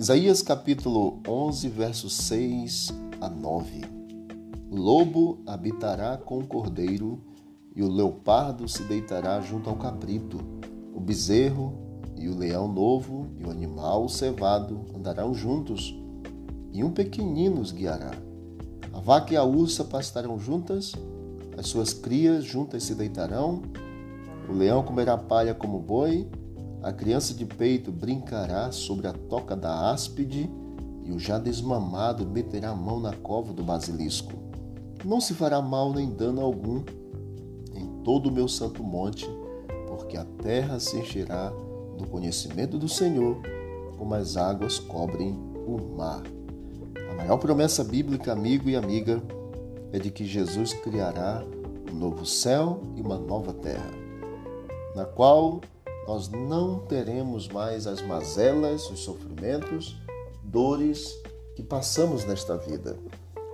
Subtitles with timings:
[0.00, 2.88] Isaías capítulo 11, versos 6
[3.20, 3.82] a 9.
[4.70, 7.20] O lobo habitará com o cordeiro,
[7.76, 10.38] e o leopardo se deitará junto ao cabrito.
[10.94, 11.74] O bezerro
[12.16, 15.94] e o leão novo e o animal cevado andarão juntos,
[16.72, 18.12] e um pequenino os guiará.
[18.94, 20.94] A vaca e a ursa pastarão juntas,
[21.58, 23.60] as suas crias juntas se deitarão.
[24.48, 26.26] O leão comerá palha como boi,
[26.82, 30.50] a criança de peito brincará sobre a toca da áspide,
[31.02, 34.32] e o já desmamado meterá a mão na cova do basilisco.
[35.04, 36.82] Não se fará mal nem dano algum
[37.74, 39.28] em todo o meu santo monte,
[39.88, 41.52] porque a terra se encherá
[41.98, 43.38] do conhecimento do Senhor,
[43.98, 45.32] como as águas cobrem
[45.66, 46.22] o mar.
[47.10, 49.22] A maior promessa bíblica, amigo e amiga,
[49.92, 51.44] é de que Jesus criará
[51.90, 53.90] um novo céu e uma nova terra,
[54.94, 55.60] na qual
[56.06, 59.96] nós não teremos mais as mazelas, os sofrimentos,
[60.42, 61.16] dores
[61.54, 62.96] que passamos nesta vida.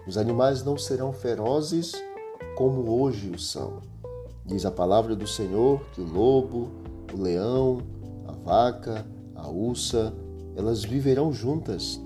[0.06, 1.92] Os animais não serão ferozes
[2.56, 3.83] como hoje o são.
[4.44, 6.70] Diz a palavra do Senhor que o lobo,
[7.12, 7.78] o leão,
[8.27, 10.14] a vaca, a ursa,
[10.55, 12.00] elas viverão juntas.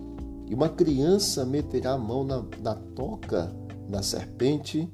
[0.46, 3.54] E uma criança meterá a mão na, na toca
[3.88, 4.90] da serpente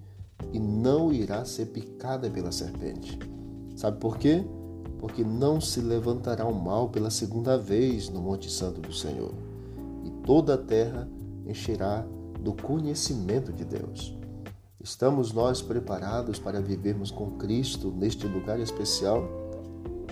[0.53, 3.19] e não irá ser picada pela serpente.
[3.77, 4.45] Sabe por quê?
[4.99, 9.33] Porque não se levantará o mal pela segunda vez no Monte Santo do Senhor,
[10.05, 11.09] e toda a terra
[11.47, 12.05] encherá
[12.41, 14.17] do conhecimento de Deus.
[14.81, 19.25] Estamos nós preparados para vivermos com Cristo neste lugar especial?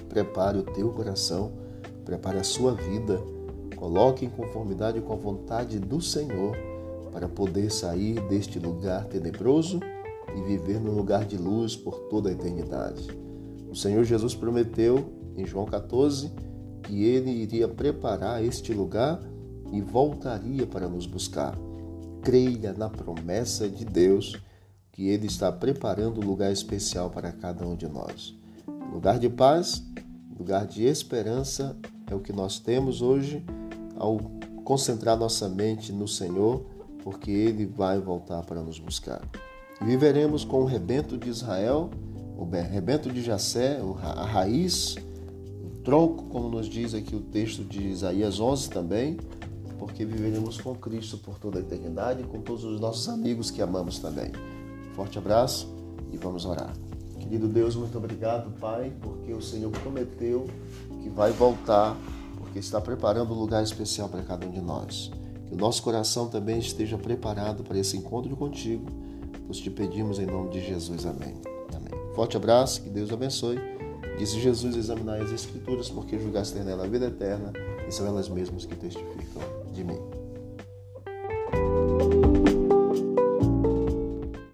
[0.09, 1.53] Prepare o teu coração,
[2.05, 3.23] prepare a sua vida,
[3.77, 6.57] coloque em conformidade com a vontade do Senhor
[7.13, 9.79] para poder sair deste lugar tenebroso
[10.37, 13.24] e viver no lugar de luz por toda a eternidade.
[13.75, 16.31] O Senhor Jesus prometeu em João 14
[16.85, 19.21] que ele iria preparar este lugar
[19.73, 21.59] e voltaria para nos buscar.
[22.23, 24.41] Creia na promessa de Deus
[24.93, 28.33] que ele está preparando um lugar especial para cada um de nós.
[28.93, 29.83] Lugar de paz,
[30.39, 31.77] lugar de esperança
[32.09, 33.45] é o que nós temos hoje
[33.97, 34.19] ao
[34.63, 36.65] concentrar nossa mente no Senhor,
[37.03, 39.21] porque ele vai voltar para nos buscar.
[39.83, 41.91] Viveremos com o rebento de Israel,
[42.45, 44.97] o rebento de Jacé, a raiz,
[45.65, 49.17] o tronco, como nos diz aqui o texto de Isaías 11 também,
[49.79, 53.61] porque viveremos com Cristo por toda a eternidade e com todos os nossos amigos que
[53.61, 54.31] amamos também.
[54.95, 55.69] Forte abraço
[56.13, 56.73] e vamos orar.
[57.19, 60.47] Querido Deus, muito obrigado, Pai, porque o Senhor prometeu
[61.03, 61.97] que vai voltar,
[62.37, 65.11] porque está preparando um lugar especial para cada um de nós.
[65.47, 69.05] Que o nosso coração também esteja preparado para esse encontro contigo
[69.47, 71.05] nós te pedimos em nome de Jesus.
[71.07, 71.54] Amém.
[72.15, 73.59] Forte abraço, que Deus abençoe.
[74.19, 77.53] Disse Jesus: examinar as Escrituras, porque julgaste nela a vida eterna,
[77.89, 79.43] e são elas mesmas que testificam
[79.73, 80.14] de mim.